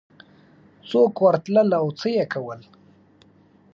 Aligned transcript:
څوک 0.89 1.13
ورتلل 1.25 1.69
او 1.79 1.85
څه 1.99 2.07
یې 2.15 2.25
کول 2.33 2.59